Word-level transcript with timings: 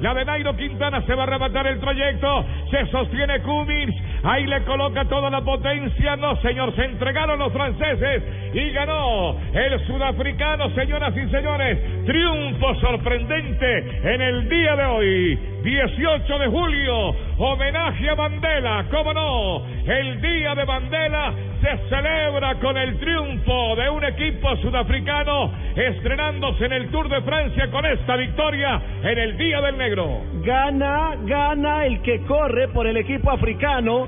La 0.00 0.14
de 0.14 0.24
Nairo 0.24 0.54
Quintana 0.56 1.02
se 1.02 1.14
va 1.14 1.24
a 1.24 1.26
arrebatar 1.26 1.66
el 1.66 1.80
trayecto. 1.80 2.44
Se 2.70 2.86
sostiene 2.86 3.40
Cummins. 3.40 3.94
Ahí 4.22 4.46
le 4.46 4.62
coloca 4.64 5.04
toda 5.04 5.30
la 5.30 5.40
potencia. 5.40 6.16
No, 6.16 6.36
señor. 6.42 6.74
Se 6.74 6.84
entregaron 6.84 7.38
los 7.38 7.52
franceses. 7.52 8.22
Y 8.54 8.70
ganó 8.70 9.36
el 9.52 9.86
sudafricano, 9.86 10.70
señoras 10.70 11.14
y 11.16 11.28
señores. 11.30 12.04
Triunfo 12.06 12.74
sorprendente 12.76 14.14
en 14.14 14.20
el 14.20 14.48
día 14.48 14.76
de 14.76 14.84
hoy. 14.84 15.38
18 15.62 16.38
de 16.38 16.46
julio. 16.46 17.14
Homenaje 17.38 18.08
a 18.10 18.14
Mandela. 18.14 18.84
¿Cómo 18.90 19.12
no? 19.12 19.66
El 19.86 20.20
día 20.20 20.54
de 20.54 20.64
Mandela 20.64 21.32
se 21.60 21.88
celebra 21.88 22.54
con 22.60 22.76
el 22.76 22.98
triunfo 22.98 23.74
de 23.76 23.90
un 23.90 24.04
equipo 24.04 24.56
sudafricano 24.58 25.52
estrenándose 25.74 26.66
en 26.66 26.72
el 26.72 26.88
Tour 26.90 27.08
de 27.08 27.20
Francia 27.22 27.70
con 27.70 27.84
esta 27.84 28.16
victoria 28.16 28.80
en 29.02 29.18
el 29.18 29.36
Día 29.36 29.60
del 29.60 29.76
Negro. 29.76 30.22
Gana, 30.44 31.16
gana 31.24 31.86
el 31.86 32.00
que 32.02 32.22
corre 32.22 32.68
por 32.68 32.86
el 32.86 32.96
equipo 32.96 33.30
africano 33.30 34.07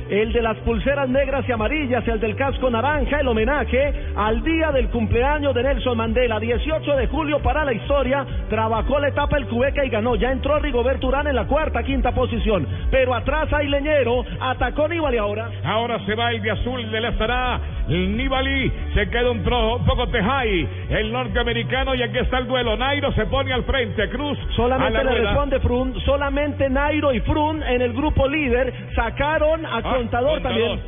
el 0.11 0.33
de 0.33 0.41
las 0.41 0.57
pulseras 0.57 1.07
negras 1.07 1.47
y 1.47 1.51
amarillas, 1.53 2.05
el 2.07 2.19
del 2.19 2.35
casco 2.35 2.69
naranja, 2.69 3.21
el 3.21 3.27
homenaje 3.27 3.93
al 4.15 4.43
día 4.43 4.71
del 4.71 4.89
cumpleaños 4.89 5.53
de 5.55 5.63
Nelson 5.63 5.97
Mandela, 5.97 6.39
18 6.39 6.95
de 6.97 7.07
julio 7.07 7.39
para 7.39 7.63
la 7.63 7.73
historia, 7.73 8.25
trabajó 8.49 8.99
la 8.99 9.07
etapa 9.07 9.37
el 9.37 9.47
Cubeca 9.47 9.85
y 9.85 9.89
ganó, 9.89 10.15
ya 10.15 10.31
entró 10.31 10.59
Rigoberto 10.59 11.07
Urán 11.07 11.27
en 11.27 11.35
la 11.35 11.45
cuarta, 11.45 11.83
quinta 11.83 12.11
posición, 12.11 12.67
pero 12.89 13.13
atrás 13.13 13.51
hay 13.53 13.67
Leñero, 13.67 14.25
atacó 14.41 14.87
Nibali 14.89 15.17
ahora. 15.17 15.49
Ahora 15.63 15.97
se 16.05 16.13
va 16.15 16.31
el 16.31 16.41
de 16.41 16.51
azul 16.51 16.91
de 16.91 16.99
la 16.99 17.09
estará, 17.09 17.59
Nibali 17.87 18.71
se 18.93 19.09
queda 19.09 19.31
un, 19.31 19.43
poco 19.43 20.07
Tejai, 20.07 20.67
el 20.89 21.11
norteamericano 21.11 21.95
y 21.95 22.03
aquí 22.03 22.17
está 22.17 22.39
el 22.39 22.47
duelo, 22.47 22.75
Nairo 22.75 23.13
se 23.13 23.25
pone 23.27 23.53
al 23.53 23.63
frente, 23.63 24.09
Cruz 24.09 24.37
solamente 24.55 25.03
le 25.03 25.13
responde 25.13 25.59
Frun, 25.59 25.99
solamente 26.01 26.69
Nairo 26.69 27.13
y 27.13 27.21
Frun 27.21 27.63
en 27.63 27.81
el 27.81 27.93
grupo 27.93 28.27
líder 28.27 28.73
sacaron 28.95 29.65
a 29.65 29.81
Ah, 29.83 30.00
Contador 30.01 30.41
también. 30.41 30.79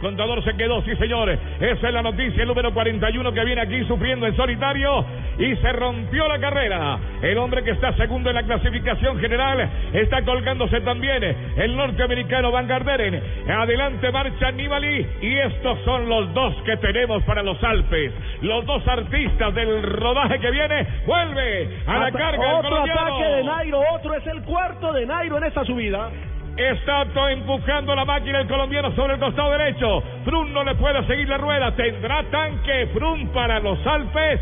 Contador 0.00 0.42
se 0.42 0.56
quedó, 0.56 0.80
sí 0.82 0.96
señores. 0.96 1.38
Esa 1.60 1.88
es 1.88 1.92
la 1.92 2.00
noticia, 2.00 2.40
el 2.40 2.48
número 2.48 2.72
41 2.72 3.32
que 3.34 3.44
viene 3.44 3.60
aquí 3.60 3.84
sufriendo 3.84 4.26
en 4.26 4.34
solitario 4.34 5.04
y 5.38 5.54
se 5.56 5.72
rompió 5.72 6.26
la 6.26 6.38
carrera. 6.38 6.98
El 7.20 7.36
hombre 7.36 7.62
que 7.62 7.72
está 7.72 7.92
segundo 7.96 8.30
en 8.30 8.36
la 8.36 8.42
clasificación 8.44 9.18
general 9.20 9.68
está 9.92 10.22
colgándose 10.22 10.80
también 10.80 11.22
el 11.22 11.76
norteamericano 11.76 12.50
Van 12.50 12.66
Garderen. 12.66 13.22
Adelante 13.50 14.10
marcha 14.10 14.50
Nibali 14.52 15.06
y 15.20 15.36
estos 15.36 15.78
son 15.84 16.08
los 16.08 16.32
dos 16.32 16.54
que 16.64 16.78
tenemos 16.78 17.22
para 17.24 17.42
los 17.42 17.62
Alpes. 17.62 18.10
Los 18.40 18.64
dos 18.64 18.86
artistas 18.88 19.54
del 19.54 19.82
rodaje 19.82 20.40
que 20.40 20.50
viene. 20.50 20.86
Vuelve 21.06 21.76
a 21.86 21.98
la 21.98 22.10
carga 22.10 22.48
el 22.52 22.54
Otro 22.56 22.70
colombiano. 22.70 23.00
ataque 23.02 23.24
de 23.24 23.44
Nairo, 23.44 23.82
otro 23.92 24.14
es 24.14 24.26
el 24.28 24.42
cuarto 24.44 24.94
de 24.94 25.04
Nairo 25.04 25.36
en 25.36 25.44
esta 25.44 25.62
subida. 25.66 26.08
Está 26.60 27.06
empujando 27.32 27.94
la 27.94 28.04
máquina 28.04 28.40
el 28.42 28.46
colombiano 28.46 28.92
sobre 28.94 29.14
el 29.14 29.18
costado 29.20 29.50
derecho. 29.52 30.02
Frun 30.26 30.52
no 30.52 30.62
le 30.62 30.74
puede 30.74 31.02
seguir 31.06 31.26
la 31.26 31.38
rueda. 31.38 31.74
Tendrá 31.74 32.22
tanque 32.24 32.88
Frun 32.92 33.28
para 33.28 33.60
los 33.60 33.78
Alpes. 33.86 34.40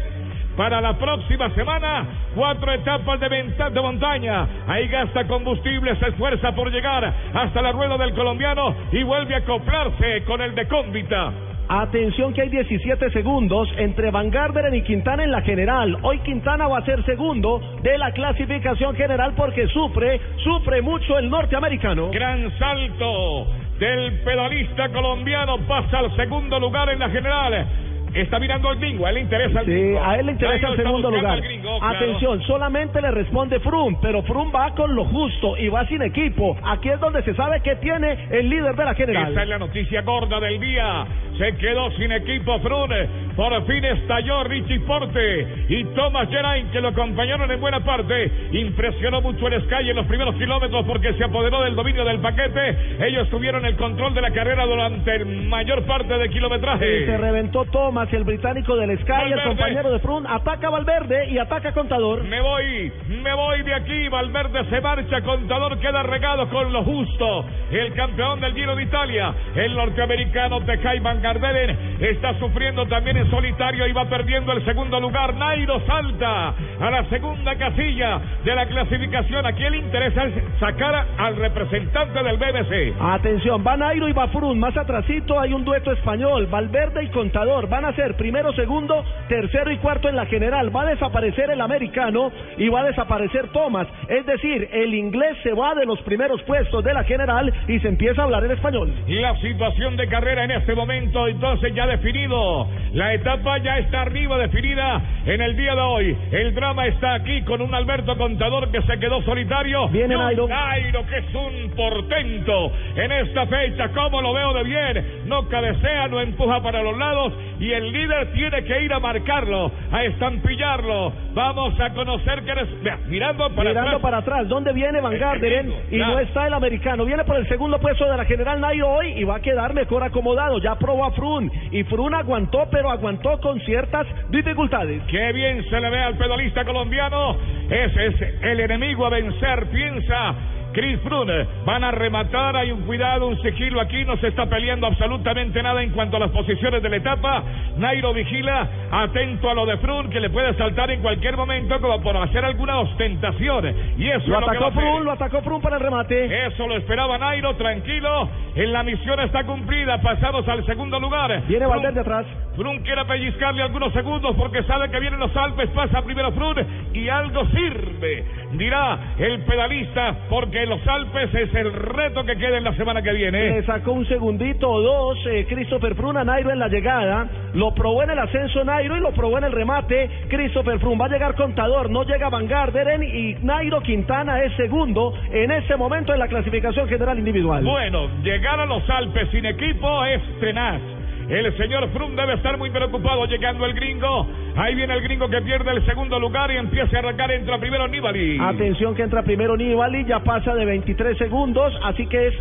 Para 0.56 0.81
la 0.81 0.94
próxima 0.98 1.48
semana, 1.50 2.04
cuatro 2.34 2.72
etapas 2.72 3.20
de, 3.20 3.28
venta- 3.28 3.70
de 3.70 3.81
montaña. 3.81 4.48
Ahí 4.66 4.88
gasta 4.88 5.28
combustible, 5.28 5.94
se 6.00 6.09
esfuerza 6.09 6.50
por 6.56 6.72
llegar 6.72 7.15
hasta 7.32 7.62
la 7.62 7.70
rueda 7.70 7.97
del 7.97 8.12
colombiano 8.12 8.75
y 8.91 9.04
vuelve 9.04 9.37
a 9.37 9.38
acoplarse 9.38 10.25
con 10.25 10.41
el 10.41 10.56
de 10.56 10.66
Cóndita. 10.66 11.32
Atención 11.70 12.32
que 12.32 12.40
hay 12.42 12.48
17 12.48 13.10
segundos 13.10 13.68
entre 13.76 14.10
Van 14.10 14.30
Garderen 14.30 14.74
y 14.74 14.82
Quintana 14.82 15.24
en 15.24 15.30
la 15.30 15.42
general. 15.42 15.98
Hoy 16.02 16.18
Quintana 16.20 16.66
va 16.66 16.78
a 16.78 16.84
ser 16.84 17.04
segundo 17.04 17.60
de 17.82 17.98
la 17.98 18.10
clasificación 18.12 18.94
general 18.96 19.34
porque 19.36 19.66
sufre, 19.68 20.18
sufre 20.42 20.80
mucho 20.80 21.18
el 21.18 21.28
norteamericano. 21.28 22.10
Gran 22.10 22.50
salto 22.58 23.48
del 23.78 24.20
pedalista 24.24 24.88
colombiano 24.88 25.58
pasa 25.68 25.98
al 25.98 26.16
segundo 26.16 26.58
lugar 26.58 26.88
en 26.88 27.00
la 27.00 27.10
general. 27.10 27.66
Está 28.14 28.38
mirando 28.38 28.70
al 28.70 28.78
gringo, 28.78 29.04
a 29.04 29.10
él 29.10 29.16
le 29.16 29.20
interesa 29.20 29.60
el 29.60 29.66
Sí, 29.66 29.70
gringo. 29.72 30.02
a 30.02 30.16
él 30.16 30.24
le 30.26 30.32
interesa 30.32 30.68
el 30.68 30.76
segundo 30.78 31.10
lugar. 31.10 31.32
al 31.34 31.42
gringo, 31.42 31.78
claro. 31.78 31.94
Atención, 31.98 32.42
solamente 32.44 33.02
le 33.02 33.10
responde 33.10 33.60
Frum, 33.60 33.96
pero 34.00 34.22
Frum 34.22 34.50
va 34.52 34.70
con 34.74 34.94
lo 34.94 35.04
justo 35.04 35.58
y 35.58 35.68
va 35.68 35.84
sin 35.86 36.00
equipo. 36.00 36.56
Aquí 36.64 36.88
es 36.88 36.98
donde 37.00 37.22
se 37.22 37.34
sabe 37.34 37.60
que 37.60 37.76
tiene 37.76 38.26
el 38.30 38.48
líder 38.48 38.74
de 38.76 38.84
la 38.86 38.94
general. 38.94 39.30
Esa 39.32 39.42
es 39.42 39.48
la 39.50 39.58
noticia 39.58 40.00
gorda 40.00 40.40
del 40.40 40.58
día. 40.58 41.04
Se 41.38 41.56
quedó 41.56 41.91
sin 41.93 42.10
equipo 42.12 42.59
Frune. 42.60 43.09
Por 43.37 43.65
fin 43.66 43.84
estalló 43.84 44.43
Richie 44.44 44.81
Porte 44.81 45.47
y 45.69 45.84
Thomas 45.94 46.28
Geraint, 46.28 46.72
que 46.72 46.81
lo 46.81 46.88
acompañaron 46.88 47.49
en 47.53 47.60
buena 47.60 47.78
parte. 47.84 48.31
Impresionó 48.53 49.21
mucho 49.21 49.47
el 49.47 49.62
Sky 49.62 49.91
en 49.91 49.97
los 49.97 50.06
primeros 50.06 50.34
kilómetros 50.34 50.84
porque 50.84 51.12
se 51.15 51.22
apoderó 51.25 51.62
del 51.62 51.77
dominio 51.77 52.04
del 52.04 52.19
paquete. 52.19 52.77
Ellos 53.06 53.28
tuvieron 53.31 53.65
el 53.65 53.77
control 53.77 54.15
de 54.15 54.21
la 54.22 54.32
carrera 54.32 54.66
durante 54.66 55.25
mayor 55.25 55.84
parte 55.84 56.19
de 56.19 56.27
Y 56.27 56.31
kilometraje. 56.31 57.06
se 57.06 57.16
reventó 57.16 57.65
Thomas, 57.66 58.12
el 58.12 58.25
británico 58.25 58.75
del 58.77 58.98
Sky, 58.98 59.12
el 59.12 59.31
Valverde. 59.31 59.44
compañero 59.44 59.93
de 59.93 59.98
Frum, 60.00 60.25
ataca 60.27 60.71
Valverde 60.71 61.31
y 61.31 61.38
ataca 61.38 61.72
Contador. 61.72 62.25
Me 62.25 62.41
voy, 62.41 62.93
me 63.22 63.32
voy 63.34 63.62
de 63.62 63.75
aquí. 63.75 64.09
Valverde 64.09 64.65
se 64.71 64.81
marcha, 64.81 65.21
contador 65.22 65.78
queda 65.78 66.03
regado 66.03 66.48
con 66.50 66.72
lo 66.72 66.82
justo. 66.82 67.44
El 67.71 67.93
campeón 67.94 68.41
del 68.41 68.54
Giro 68.54 68.75
de 68.75 68.82
Italia, 68.82 69.32
el 69.54 69.75
norteamericano 69.75 70.60
Tejay 70.62 70.98
Van 70.98 71.21
Garderen, 71.28 71.77
está 72.00 72.39
sufriendo 72.39 72.87
también 72.87 73.19
en 73.19 73.31
solitario 73.31 73.87
y 73.87 73.93
va 73.93 74.06
perdiendo 74.06 74.50
el 74.53 74.65
segundo 74.65 74.99
lugar. 74.99 75.34
Nairo 75.34 75.78
salta 75.87 76.55
a 76.81 76.91
la 76.91 77.05
segunda 77.11 77.55
casilla 77.55 78.19
de 78.43 78.55
la 78.55 78.65
clasificación. 78.65 79.44
Aquí 79.44 79.62
el 79.62 79.75
interés 79.75 80.16
es 80.16 80.59
sacar 80.59 81.06
al 81.19 81.37
representante 81.37 82.22
del 82.22 82.39
BBC. 82.39 82.97
Atención, 82.99 83.62
va 83.66 83.77
Nairo 83.77 84.09
y 84.09 84.12
va 84.15 84.28
Frum. 84.28 84.59
Más 84.59 84.75
atrasito 84.75 85.39
hay 85.39 85.53
un 85.53 85.66
dueto 85.66 85.93
español, 85.93 86.47
Valverde 86.47 87.05
y 87.05 87.09
Contador. 87.09 87.69
Van 87.69 87.84
a 87.84 87.93
ser 87.93 88.16
primero, 88.16 88.50
segundo, 88.55 89.05
tercero 89.28 89.71
y 89.71 89.77
cuarto 89.77 90.09
en 90.09 90.16
la 90.16 90.25
general. 90.25 90.75
Va 90.75 90.83
a 90.83 90.87
desaparecer 90.87 91.50
el 91.50 91.60
americano 91.60 92.33
y 92.58 92.69
va 92.69 92.80
a 92.80 92.84
desaparecer 92.84 93.48
Thomas. 93.48 93.86
Es 94.08 94.26
decir, 94.26 94.69
el 94.72 94.94
inglés 94.94 95.36
se 95.42 95.52
va 95.52 95.74
de 95.74 95.86
los 95.86 96.00
primeros 96.02 96.42
puestos 96.42 96.84
de 96.84 96.92
la 96.92 97.04
general 97.04 97.52
y 97.66 97.78
se 97.80 97.88
empieza 97.88 98.22
a 98.22 98.24
hablar 98.24 98.44
en 98.44 98.52
español. 98.52 98.92
La 99.06 99.36
situación 99.41 99.96
de 99.96 100.08
carrera 100.08 100.44
en 100.44 100.50
este 100.50 100.74
momento, 100.74 101.26
entonces 101.26 101.74
ya 101.74 101.86
definido. 101.86 102.68
La 102.92 103.14
etapa 103.14 103.58
ya 103.58 103.78
está 103.78 104.02
arriba 104.02 104.38
definida 104.38 105.00
en 105.26 105.41
el 105.41 105.56
día 105.56 105.74
de 105.74 105.80
hoy. 105.80 106.16
El 106.32 106.54
drama 106.54 106.86
está 106.86 107.14
aquí 107.14 107.42
con 107.42 107.60
un 107.62 107.74
Alberto 107.74 108.16
Contador 108.16 108.70
que 108.70 108.82
se 108.82 108.98
quedó 108.98 109.22
solitario. 109.22 109.88
Viene 109.88 110.16
Nairo. 110.16 110.48
Nairo 110.48 111.06
que 111.06 111.18
es 111.18 111.34
un 111.34 111.70
portento 111.76 112.72
en 112.97 113.12
esta 113.12 113.47
fecha. 113.47 113.88
Como 113.91 114.20
lo 114.20 114.32
veo 114.32 114.52
de 114.54 114.64
bien. 114.64 115.06
No 115.26 115.48
cabecea, 115.48 116.08
no 116.08 116.20
empuja 116.20 116.62
para 116.62 116.82
los 116.82 116.97
lados. 116.97 117.32
Y 117.60 117.70
el 117.72 117.92
líder 117.92 118.32
tiene 118.32 118.64
que 118.64 118.82
ir 118.82 118.92
a 118.92 119.00
marcarlo, 119.00 119.70
a 119.92 120.04
estampillarlo. 120.04 121.12
Vamos 121.34 121.78
a 121.80 121.91
conocer 121.91 122.44
Vea, 122.82 122.98
mirando 123.06 123.50
para 123.54 123.70
Mirando 123.70 123.88
atrás. 123.91 124.03
para 124.03 124.19
atrás, 124.19 124.48
¿dónde 124.48 124.72
viene 124.72 125.00
Van 125.00 125.12
El 125.12 125.19
Garderen? 125.19 125.72
Y 125.91 125.97
claro. 125.97 126.12
no 126.15 126.18
está 126.21 126.47
el 126.47 126.54
americano. 126.54 127.04
Viene 127.04 127.24
por 127.24 127.36
el 127.36 127.47
segundo 127.48 127.78
puesto 127.78 128.10
de 128.10 128.16
la 128.16 128.24
general 128.24 128.60
Nairo 128.60 128.89
hoy 128.89 129.12
y 129.12 129.24
va 129.24 129.36
a 129.36 129.41
quedar 129.41 129.74
mejor 129.74 130.03
acomodado. 130.03 130.59
Ya 130.59 130.77
probó 130.77 131.04
a 131.04 131.12
Frun 131.12 131.50
y 131.71 131.84
Frun 131.84 132.15
aguantó, 132.15 132.66
pero 132.71 132.91
aguantó 132.91 133.39
con 133.41 133.60
ciertas 133.60 134.06
dificultades. 134.30 135.03
Qué 135.10 135.33
bien 135.33 135.62
se 135.68 135.78
le 135.80 135.91
ve 135.91 135.98
al 135.98 136.16
pedalista 136.16 136.65
colombiano. 136.65 137.36
Ese 137.68 138.06
es 138.06 138.15
el 138.42 138.60
enemigo 138.60 139.04
a 139.06 139.10
vencer, 139.10 139.66
piensa. 139.71 140.34
Chris 140.78 141.01
Froome, 141.01 141.45
van 141.65 141.83
a 141.83 141.91
rematar, 141.91 142.57
hay 142.57 142.71
un 142.71 142.83
cuidado, 142.83 143.27
un 143.27 143.36
sigilo 143.42 143.80
aquí, 143.80 144.04
no 144.04 144.16
se 144.19 144.28
está 144.28 144.47
peleando 144.47 144.86
absolutamente 144.86 145.60
nada 145.60 145.83
en 145.83 145.91
cuanto 145.91 146.19
a 146.19 146.21
las 146.21 146.30
posiciones 146.30 146.80
de 146.80 146.89
la 146.89 146.97
etapa. 146.98 147.42
Nairo 147.78 148.13
vigila, 148.15 148.69
atento 148.92 149.51
a 149.51 149.54
lo 149.54 149.66
de 149.66 149.77
Froome, 149.78 150.09
que 150.09 150.21
le 150.21 150.30
puede 150.30 150.54
saltar 150.54 150.89
en 150.92 151.01
cualquier 151.03 151.36
momento 151.36 151.80
como 151.80 152.01
por 152.01 152.16
hacer 152.16 152.45
alguna 152.45 152.78
ostentación. 152.78 153.75
Y 153.98 154.09
eso 154.09 154.28
Lo 154.28 154.39
es 154.39 154.41
lo 154.47 154.53
que 154.53 154.59
va 154.59 154.66
atacó. 154.69 154.80
Frun, 154.80 155.04
lo 155.04 155.10
atacó 155.10 155.41
Frun 155.42 155.60
para 155.60 155.77
el 155.78 155.83
remate. 155.83 156.47
Eso 156.47 156.69
lo 156.69 156.77
esperaba 156.77 157.19
Nairo, 157.19 157.57
tranquilo. 157.57 158.28
En 158.54 158.72
la 158.72 158.84
misión 158.84 159.19
está 159.19 159.42
cumplida. 159.42 160.01
Pasamos 160.01 160.47
al 160.47 160.65
segundo 160.65 161.01
lugar. 161.01 161.42
Viene 161.48 161.66
Froome- 161.66 161.71
Valverde 161.71 162.01
atrás. 162.01 162.27
Frun 162.54 162.83
quiere 162.84 163.04
pellizcarle 163.04 163.63
algunos 163.63 163.92
segundos 163.92 164.36
porque 164.36 164.63
sabe 164.63 164.89
que 164.91 165.01
vienen 165.01 165.19
los 165.19 165.36
Alpes. 165.36 165.71
Pasa 165.71 166.03
primero 166.03 166.31
Frun 166.33 166.54
y 166.95 167.09
algo 167.09 167.45
sirve. 167.47 168.24
Dirá 168.53 169.15
el 169.18 169.41
pedalista, 169.41 170.16
porque 170.28 170.66
los 170.66 170.86
Alpes 170.86 171.34
es 171.34 171.54
el 171.54 171.72
reto 171.72 172.24
que 172.24 172.36
queda 172.36 172.59
en 172.59 172.65
la 172.65 172.74
semana 172.74 173.03
que 173.03 173.12
viene. 173.12 173.50
Le 173.50 173.62
sacó 173.65 173.92
un 173.92 174.06
segundito 174.06 174.71
o 174.71 174.80
dos 174.80 175.18
eh, 175.27 175.47
Christopher 175.48 175.95
Froome 175.95 176.21
a 176.21 176.24
Nairo 176.24 176.50
en 176.50 176.59
la 176.59 176.68
llegada. 176.68 177.27
Lo 177.54 177.74
probó 177.74 178.03
en 178.03 178.10
el 178.10 178.18
ascenso 178.18 178.65
Nairo 178.65 178.97
y 178.97 179.00
lo 179.00 179.12
probó 179.12 179.39
en 179.39 179.45
el 179.45 179.53
remate 179.53 180.10
Christopher 180.28 180.78
Froome. 180.78 180.98
Va 180.98 181.06
a 181.06 181.10
llegar 181.10 181.34
contador, 181.34 181.91
no 181.91 182.04
llega 182.04 182.28
Van 182.28 182.47
Garderen 182.47 183.03
y 183.03 183.34
Nairo 183.42 183.80
Quintana 183.80 184.42
es 184.42 184.54
segundo 184.56 185.15
en 185.30 185.50
ese 185.50 185.77
momento 185.77 186.12
en 186.12 186.18
la 186.18 186.28
clasificación 186.28 186.89
general 186.89 187.18
individual. 187.18 187.65
Bueno, 187.65 188.09
llegar 188.22 188.60
a 188.60 188.66
los 188.66 188.89
Alpes 188.89 189.28
sin 189.30 189.47
equipo 189.47 190.04
es 190.04 190.22
tenaz. 190.41 190.97
El 191.28 191.54
señor 191.59 191.86
Froome 191.91 192.16
debe 192.16 192.34
estar 192.34 192.57
muy 192.57 192.71
preocupado 192.71 193.27
llegando 193.27 193.66
el 193.66 193.75
gringo. 193.75 194.27
Ahí 194.57 194.75
viene 194.75 194.95
el 194.95 195.03
gringo 195.03 195.28
que 195.28 195.42
pierde 195.42 195.72
el 195.72 195.84
segundo 195.84 196.19
lugar 196.19 196.51
y 196.51 196.57
empieza 196.57 196.97
a 196.97 197.01
arrancar. 197.01 197.30
Entra 197.30 197.59
primero 197.59 197.86
Nibali. 197.86 198.39
Atención 198.41 198.95
que 198.95 199.03
entra 199.03 199.22
primero 199.22 199.54
Nibali, 199.54 200.07
ya 200.07 200.21
pasa 200.21 200.54
de 200.54 200.65
23 200.65 201.19
segundos, 201.19 201.75
así 201.84 202.07
que 202.07 202.28
es 202.28 202.34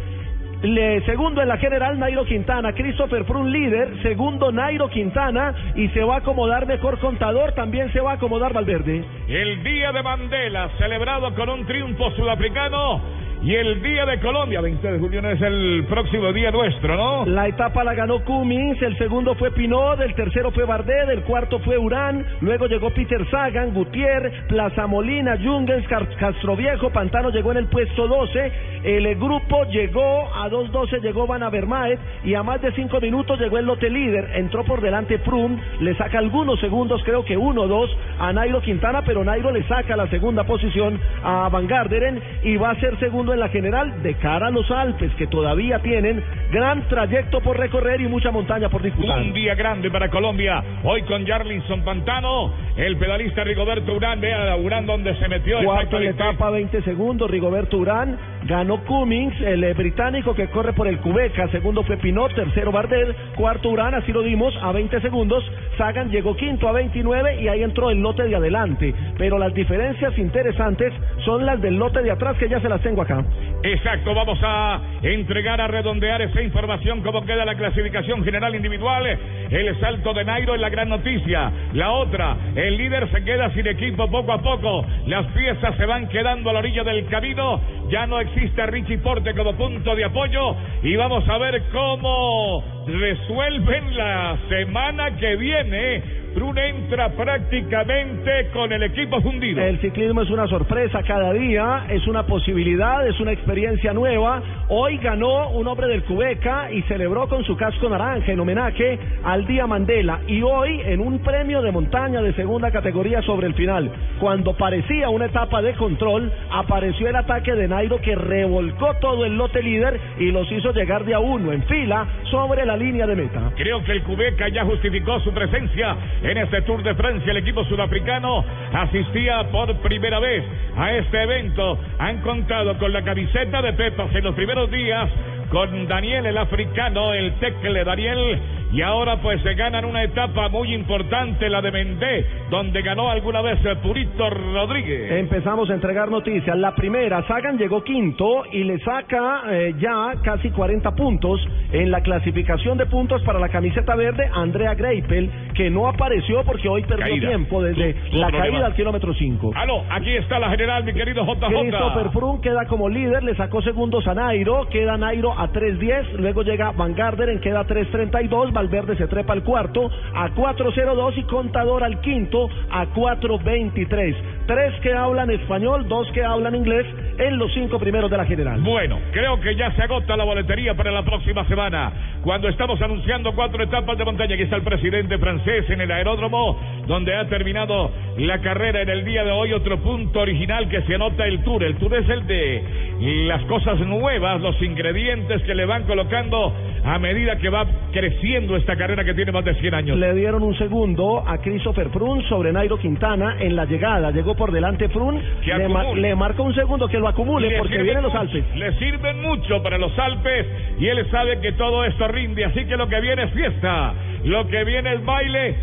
le, 0.61 1.01
segundo 1.05 1.41
en 1.41 1.49
la 1.49 1.57
general 1.57 1.99
Nairo 1.99 2.25
Quintana, 2.25 2.73
Christopher 2.73 3.25
Froome 3.25 3.51
líder, 3.51 4.01
segundo 4.01 4.51
Nairo 4.51 4.89
Quintana 4.89 5.53
y 5.75 5.89
se 5.89 6.03
va 6.03 6.15
a 6.15 6.17
acomodar 6.19 6.65
mejor 6.65 6.97
contador, 6.99 7.51
también 7.51 7.91
se 7.91 7.99
va 7.99 8.11
a 8.11 8.15
acomodar 8.15 8.53
Valverde. 8.53 9.03
El 9.27 9.63
día 9.63 9.91
de 9.91 10.01
Mandela, 10.01 10.69
celebrado 10.77 11.35
con 11.35 11.49
un 11.49 11.65
triunfo 11.67 12.09
sudafricano. 12.11 13.26
Y 13.43 13.53
el 13.53 13.83
día 13.83 14.03
de 14.05 14.19
Colombia, 14.19 14.61
20 14.61 14.91
de 14.93 14.99
julio, 14.99 15.21
no 15.21 15.29
es 15.29 15.41
el 15.41 15.85
próximo 15.87 16.33
día 16.33 16.49
nuestro, 16.49 16.97
¿no? 16.97 17.25
La 17.27 17.47
etapa 17.47 17.83
la 17.83 17.93
ganó 17.93 18.23
Cummins, 18.25 18.81
el 18.81 18.97
segundo 18.97 19.35
fue 19.35 19.51
Pinot, 19.51 20.01
el 20.01 20.15
tercero 20.15 20.49
fue 20.51 20.65
Bardet, 20.65 21.09
el 21.09 21.21
cuarto 21.21 21.59
fue 21.59 21.77
Urán, 21.77 22.25
luego 22.41 22.65
llegó 22.65 22.89
Peter 22.89 23.23
Sagan, 23.29 23.75
Gutiérrez, 23.75 24.33
Plaza 24.47 24.87
Molina, 24.87 25.37
Jungens, 25.37 25.87
Castroviejo, 25.87 26.89
Pantano 26.89 27.29
llegó 27.29 27.51
en 27.51 27.57
el 27.57 27.67
puesto 27.67 28.07
12, 28.07 28.51
el 28.83 29.15
grupo 29.15 29.65
llegó 29.65 30.33
a 30.33 30.49
2.12, 30.49 30.99
llegó 31.01 31.27
Van 31.27 31.43
Avermaet 31.43 31.99
y 32.23 32.33
a 32.33 32.41
más 32.41 32.59
de 32.61 32.71
5 32.71 32.99
minutos 33.01 33.39
llegó 33.39 33.59
el 33.59 33.65
lote 33.65 33.89
líder, 33.89 34.31
entró 34.33 34.63
por 34.65 34.81
delante 34.81 35.19
Froome, 35.19 35.61
le 35.79 35.95
saca 35.95 36.17
algunos 36.17 36.59
segundos, 36.59 37.01
creo 37.05 37.23
que 37.23 37.37
1-2 37.37 37.89
a 38.19 38.33
Nairo 38.33 38.61
Quintana, 38.61 39.03
pero 39.05 39.23
Nairo 39.23 39.51
le 39.51 39.63
saca 39.67 39.95
la 39.95 40.07
segunda 40.09 40.43
posición 40.43 40.99
a 41.23 41.49
Van 41.49 41.67
Garderen 41.67 42.19
y 42.43 42.57
va 42.57 42.71
a 42.71 42.79
ser 42.79 42.97
segundo 42.99 43.26
en 43.33 43.39
la 43.39 43.49
general 43.49 44.01
de 44.03 44.13
cara 44.15 44.47
a 44.47 44.51
los 44.51 44.69
Alpes, 44.71 45.11
que 45.15 45.27
todavía 45.27 45.79
tienen 45.79 46.23
gran 46.51 46.87
trayecto 46.87 47.41
por 47.41 47.57
recorrer 47.57 48.01
y 48.01 48.07
mucha 48.07 48.31
montaña 48.31 48.69
por 48.69 48.81
disputar. 48.81 49.19
Un 49.19 49.33
día 49.33 49.55
grande 49.55 49.89
para 49.89 50.09
Colombia, 50.09 50.63
hoy 50.83 51.03
con 51.03 51.25
Jarlinson 51.25 51.83
Pantano, 51.83 52.53
el 52.75 52.97
pedalista 52.97 53.43
Rigoberto 53.43 53.93
Urán, 53.93 54.21
vea 54.21 54.55
Urán 54.55 54.85
donde 54.85 55.15
se 55.15 55.27
metió. 55.27 55.63
Cuarto 55.63 55.97
en 55.97 56.05
la 56.05 56.09
etapa, 56.11 56.49
20 56.49 56.81
segundos, 56.83 57.29
Rigoberto 57.29 57.77
Urán, 57.77 58.17
ganó 58.47 58.83
Cummings, 58.85 59.39
el 59.41 59.63
eh, 59.63 59.73
británico 59.73 60.33
que 60.33 60.47
corre 60.47 60.71
por 60.71 60.87
el 60.87 60.99
Cubeca, 60.99 61.49
segundo 61.49 61.83
fue 61.83 61.97
Pinot, 61.97 62.33
tercero 62.33 62.71
Bardet, 62.71 63.13
cuarto 63.35 63.69
Urán, 63.69 63.93
así 63.93 64.13
lo 64.13 64.21
dimos, 64.21 64.55
a 64.61 64.71
20 64.71 65.01
segundos, 65.01 65.43
Sagan 65.77 66.09
llegó 66.09 66.35
quinto 66.35 66.67
a 66.69 66.71
29 66.71 67.41
y 67.41 67.49
ahí 67.49 67.61
entró 67.61 67.91
el 67.91 68.01
lote 68.01 68.23
de 68.23 68.35
adelante, 68.35 68.95
pero 69.17 69.37
las 69.37 69.53
diferencias 69.53 70.17
interesantes 70.17 70.93
son 71.25 71.45
las 71.45 71.61
del 71.61 71.75
lote 71.75 72.01
de 72.01 72.09
atrás 72.09 72.37
que 72.37 72.47
ya 72.47 72.61
se 72.61 72.69
las 72.69 72.81
tengo 72.81 73.01
acá. 73.01 73.23
Exacto, 73.63 74.13
vamos 74.15 74.39
a 74.41 74.79
entregar 75.01 75.59
a 75.59 75.67
redondear 75.67 76.21
esa 76.21 76.41
información 76.41 77.01
como 77.01 77.25
queda 77.25 77.43
la 77.43 77.55
clasificación 77.55 78.23
general 78.23 78.55
individual. 78.55 79.05
El 79.49 79.79
salto 79.79 80.13
de 80.13 80.23
Nairo 80.23 80.55
es 80.55 80.61
la 80.61 80.69
gran 80.69 80.89
noticia. 80.89 81.51
La 81.73 81.91
otra, 81.91 82.37
el 82.55 82.77
líder 82.77 83.09
se 83.11 83.23
queda 83.23 83.51
sin 83.51 83.67
equipo 83.67 84.09
poco 84.09 84.31
a 84.31 84.41
poco. 84.41 84.85
Las 85.05 85.25
piezas 85.27 85.75
se 85.75 85.85
van 85.85 86.07
quedando 86.07 86.49
a 86.49 86.53
la 86.53 86.59
orilla 86.59 86.83
del 86.83 87.05
camino. 87.07 87.59
Ya 87.89 88.05
no 88.07 88.19
existe 88.19 88.36
Richie 88.67 88.99
Porte 88.99 89.33
como 89.33 89.53
punto 89.53 89.95
de 89.95 90.05
apoyo 90.05 90.55
y 90.83 90.95
vamos 90.95 91.27
a 91.27 91.37
ver 91.39 91.63
cómo 91.71 92.63
resuelven 92.85 93.97
la 93.97 94.37
semana 94.47 95.15
que 95.17 95.35
viene 95.37 96.03
Brune 96.35 96.69
entra 96.69 97.09
prácticamente 97.09 98.49
con 98.53 98.71
el 98.71 98.83
equipo 98.83 99.21
fundido. 99.21 99.61
El 99.61 99.79
ciclismo 99.79 100.21
es 100.21 100.29
una 100.29 100.47
sorpresa 100.47 101.01
cada 101.03 101.33
día, 101.33 101.85
es 101.89 102.05
una 102.07 102.23
posibilidad, 102.23 103.07
es 103.07 103.19
una 103.19 103.31
experiencia 103.31 103.93
nueva. 103.93 104.41
Hoy 104.69 104.97
ganó 104.97 105.49
un 105.49 105.67
hombre 105.67 105.87
del 105.87 106.03
Cubeca 106.03 106.71
y 106.71 106.81
celebró 106.83 107.27
con 107.27 107.43
su 107.43 107.55
casco 107.55 107.89
naranja 107.89 108.31
en 108.31 108.39
homenaje 108.39 108.99
al 109.23 109.45
Día 109.47 109.67
Mandela. 109.67 110.19
Y 110.27 110.41
hoy 110.41 110.81
en 110.85 110.99
un 110.99 111.19
premio 111.19 111.61
de 111.61 111.71
montaña 111.71 112.21
de 112.21 112.33
segunda 112.33 112.71
categoría 112.71 113.21
sobre 113.23 113.47
el 113.47 113.53
final, 113.53 113.91
cuando 114.19 114.55
parecía 114.55 115.09
una 115.09 115.25
etapa 115.25 115.61
de 115.61 115.73
control, 115.73 116.31
apareció 116.51 117.07
el 117.07 117.15
ataque 117.15 117.53
de 117.53 117.67
Nairo 117.67 117.99
que 118.01 118.15
revolcó 118.15 118.93
todo 119.01 119.25
el 119.25 119.37
lote 119.37 119.61
líder 119.61 119.99
y 120.19 120.31
los 120.31 120.51
hizo 120.51 120.71
llegar 120.71 121.05
de 121.05 121.13
a 121.13 121.19
uno 121.19 121.51
en 121.51 121.63
fila 121.63 122.05
sobre 122.29 122.65
la 122.65 122.77
línea 122.77 123.07
de 123.07 123.15
meta. 123.15 123.51
Creo 123.55 123.83
que 123.83 123.93
el 123.93 124.03
Cubeca 124.03 124.49
ya 124.49 124.63
justificó 124.65 125.19
su 125.21 125.31
presencia 125.31 125.95
en 126.27 126.37
este 126.37 126.61
Tour 126.63 126.83
de 126.83 126.93
Francia, 126.95 127.31
el 127.31 127.37
equipo 127.37 127.63
sudafricano 127.65 128.43
asistía 128.73 129.49
por 129.49 129.73
primera 129.77 130.19
vez 130.19 130.43
a 130.75 130.91
este 130.93 131.23
evento. 131.23 131.79
Han 131.99 132.19
contado 132.21 132.77
con 132.77 132.91
la 132.91 133.01
camiseta 133.01 133.61
de 133.61 133.73
Pepas 133.73 134.13
en 134.13 134.23
los 134.23 134.35
primeros 134.35 134.69
días 134.69 135.09
con 135.49 135.87
Daniel 135.87 136.25
el 136.25 136.37
africano, 136.37 137.13
el 137.13 137.33
tecle 137.35 137.83
Daniel 137.83 138.39
y 138.71 138.81
ahora 138.81 139.21
pues 139.21 139.41
se 139.41 139.53
ganan 139.53 139.85
una 139.85 140.03
etapa 140.03 140.49
muy 140.49 140.73
importante, 140.73 141.49
la 141.49 141.61
de 141.61 141.71
Mendé, 141.71 142.25
donde 142.49 142.81
ganó 142.81 143.09
alguna 143.09 143.41
vez 143.41 143.63
el 143.65 143.77
Purito 143.77 144.29
Rodríguez. 144.29 145.11
Empezamos 145.11 145.69
a 145.69 145.73
entregar 145.73 146.09
noticias. 146.09 146.57
La 146.57 146.75
primera, 146.75 147.25
Sagan 147.27 147.57
llegó 147.57 147.83
quinto 147.83 148.43
y 148.51 148.63
le 148.63 148.79
saca 148.79 149.43
eh, 149.49 149.73
ya 149.79 150.13
casi 150.23 150.49
40 150.49 150.91
puntos 150.95 151.39
en 151.71 151.91
la 151.91 152.01
clasificación 152.01 152.77
de 152.77 152.85
puntos 152.85 153.21
para 153.23 153.39
la 153.39 153.49
camiseta 153.49 153.95
verde 153.95 154.29
Andrea 154.33 154.73
Greipel, 154.75 155.29
que 155.55 155.69
no 155.69 155.87
apareció 155.87 156.43
porque 156.43 156.67
hoy 156.67 156.83
perdió 156.83 157.19
tiempo 157.19 157.61
desde 157.61 157.95
la 158.11 158.31
caída 158.31 158.65
al 158.65 158.75
kilómetro 158.75 159.13
5. 159.13 159.51
Aló, 159.55 159.83
aquí 159.89 160.15
está 160.15 160.39
la 160.39 160.49
general, 160.49 160.83
mi 160.83 160.93
querido 160.93 161.25
JJ. 161.25 161.47
Christopher 161.47 162.09
Froome 162.11 162.41
queda 162.41 162.65
como 162.65 162.89
líder, 162.89 163.23
le 163.23 163.35
sacó 163.35 163.61
segundos 163.61 164.05
a 164.07 164.13
Nairo, 164.13 164.67
queda 164.69 164.97
Nairo 164.97 165.31
a 165.37 165.51
3.10, 165.51 166.17
luego 166.17 166.43
llega 166.43 166.71
Van 166.71 166.93
Garderen, 166.93 167.39
queda 167.39 167.65
3.32, 167.65 168.51
Valverde 168.67 168.97
se 168.97 169.07
trepa 169.07 169.31
al 169.31 169.43
cuarto 169.43 169.89
a 170.13 170.29
4.02 170.29 171.17
y 171.17 171.23
Contador 171.23 171.85
al 171.85 172.01
quinto 172.01 172.49
a 172.69 172.85
4.23. 172.87 174.36
Tres 174.47 174.73
que 174.81 174.93
hablan 174.93 175.29
español, 175.29 175.89
dos 175.89 176.09
que 176.13 176.23
hablan 176.23 176.55
inglés 176.55 176.85
en 177.17 177.37
los 177.37 177.53
cinco 177.53 177.79
primeros 177.79 178.09
de 178.09 178.15
la 178.15 178.25
general. 178.25 178.61
Bueno, 178.61 178.97
creo 179.11 179.39
que 179.41 179.55
ya 179.55 179.71
se 179.73 179.81
agota 179.83 180.15
la 180.15 180.23
boletería 180.23 180.73
para 180.73 180.89
la 180.89 181.03
próxima 181.03 181.45
semana. 181.47 181.91
Cuando 182.23 182.47
estamos 182.47 182.81
anunciando 182.81 183.33
cuatro 183.33 183.61
etapas 183.61 183.97
de 183.97 184.05
montaña, 184.05 184.35
aquí 184.35 184.43
está 184.43 184.55
el 184.55 184.61
presidente 184.61 185.17
francés 185.17 185.69
en 185.69 185.81
el 185.81 185.91
aeródromo, 185.91 186.59
donde 186.87 187.13
ha 187.15 187.27
terminado 187.27 187.91
la 188.17 188.39
carrera 188.39 188.81
en 188.81 188.89
el 188.89 189.03
día 189.03 189.25
de 189.25 189.31
hoy. 189.31 189.51
Otro 189.51 189.79
punto 189.79 190.21
original 190.21 190.69
que 190.69 190.81
se 190.83 190.95
anota 190.95 191.25
el 191.27 191.43
Tour. 191.43 191.63
El 191.63 191.75
Tour 191.75 191.95
es 191.95 192.07
el 192.07 192.25
de 192.25 193.25
las 193.27 193.43
cosas 193.43 193.79
nuevas, 193.79 194.39
los 194.39 194.61
ingredientes 194.61 195.43
que 195.43 195.55
le 195.55 195.65
van 195.65 195.83
colocando 195.83 196.53
a 196.85 196.99
medida 196.99 197.37
que 197.37 197.49
va 197.49 197.65
creciendo 197.91 198.55
esta 198.55 198.77
carrera 198.77 199.03
que 199.03 199.13
tiene 199.13 199.33
más 199.33 199.43
de 199.43 199.55
100 199.55 199.73
años. 199.73 199.97
Le 199.97 200.13
dieron 200.13 200.41
un 200.41 200.57
segundo 200.57 201.23
a 201.27 201.37
Christopher 201.39 201.89
Frun 201.89 202.23
sobre 202.29 202.53
Nairo 202.53 202.77
Quintana 202.77 203.35
en 203.39 203.55
la 203.57 203.65
llegada. 203.65 204.11
Llegó 204.11 204.35
por 204.37 204.51
delante 204.51 204.87
Frun, 204.89 205.21
le, 205.45 205.95
le 205.95 206.15
marcó 206.15 206.43
un 206.43 206.55
segundo 206.55 206.87
que 206.87 206.99
lo 206.99 207.07
acumule 207.07 207.57
porque 207.57 207.81
vienen 207.81 208.03
los 208.03 208.15
Alpes. 208.15 208.43
Le 208.55 208.71
sirven 208.79 209.21
mucho 209.21 209.61
para 209.61 209.77
los 209.77 209.97
Alpes 209.97 210.45
y 210.79 210.87
él 210.87 211.05
sabe 211.11 211.39
que 211.39 211.51
todo 211.53 211.83
esto 211.83 212.07
rinde, 212.07 212.45
así 212.45 212.65
que 212.65 212.77
lo 212.77 212.87
que 212.87 213.01
viene 213.01 213.23
es 213.23 213.31
fiesta, 213.31 213.93
lo 214.23 214.47
que 214.47 214.63
viene 214.63 214.93
es 214.93 215.03
baile 215.03 215.55